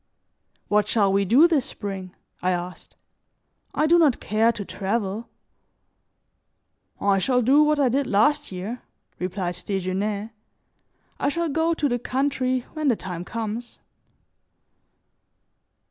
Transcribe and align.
"What 0.67 0.87
shall 0.87 1.13
we 1.13 1.25
do 1.25 1.47
this 1.47 1.65
spring?" 1.65 2.15
I 2.41 2.49
asked. 2.49 2.95
"I 3.75 3.85
do 3.85 3.99
not 3.99 4.19
care 4.19 4.51
to 4.51 4.65
travel." 4.65 5.29
"I 6.99 7.19
shall 7.19 7.43
do 7.43 7.61
what 7.61 7.77
I 7.79 7.87
did 7.87 8.07
last 8.07 8.51
year," 8.51 8.81
replied 9.19 9.61
Desgenais. 9.63 10.31
"I 11.19 11.29
shall 11.29 11.49
go 11.49 11.75
to 11.75 11.87
the 11.87 11.99
country 11.99 12.61
when 12.73 12.87
the 12.87 12.95
time 12.95 13.23
comes." 13.23 13.77